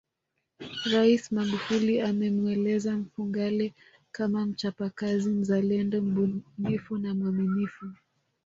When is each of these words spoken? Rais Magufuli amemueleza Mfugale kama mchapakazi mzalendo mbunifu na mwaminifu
Rais 0.91 1.31
Magufuli 1.31 2.01
amemueleza 2.01 2.97
Mfugale 2.97 3.73
kama 4.11 4.45
mchapakazi 4.45 5.29
mzalendo 5.29 6.01
mbunifu 6.01 6.97
na 6.97 7.15
mwaminifu 7.15 7.85